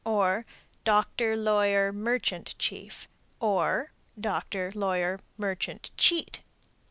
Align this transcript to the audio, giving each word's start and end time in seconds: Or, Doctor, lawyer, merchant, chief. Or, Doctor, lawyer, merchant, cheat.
Or, 0.03 0.47
Doctor, 0.83 1.37
lawyer, 1.37 1.93
merchant, 1.93 2.55
chief. 2.57 3.07
Or, 3.39 3.91
Doctor, 4.19 4.71
lawyer, 4.73 5.19
merchant, 5.37 5.91
cheat. 5.95 6.41